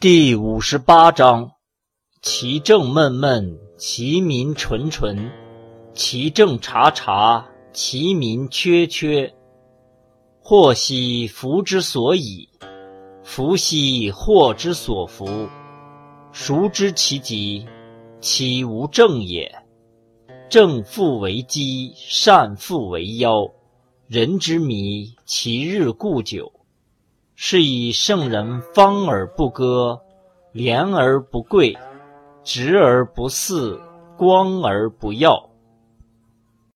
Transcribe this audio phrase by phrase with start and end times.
[0.00, 1.50] 第五十八章：
[2.22, 5.14] 其政闷闷，其民淳淳；
[5.92, 9.30] 其政察察，其民缺缺。
[10.40, 12.48] 祸兮福之所倚，
[13.22, 15.28] 福兮祸之所伏。
[16.32, 17.66] 孰知其极？
[18.22, 19.54] 其无正也。
[20.48, 23.46] 正复为基，善复为妖。
[24.06, 26.50] 人之迷，其日固久。
[27.42, 29.98] 是以圣人方而不割，
[30.52, 31.74] 廉而不贵，
[32.44, 33.80] 直而不肆，
[34.18, 35.49] 光而不耀。